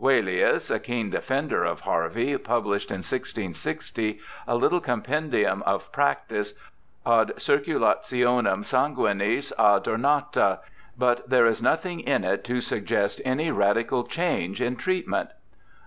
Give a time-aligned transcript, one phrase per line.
[0.00, 6.54] Walaeus, a keen defender of Harvey, published in 1660 a little compendium of practice
[7.04, 10.60] ad circidationem sanguinis adornata,
[10.96, 15.28] but there is nothing in it to suggest any radical change in treatment.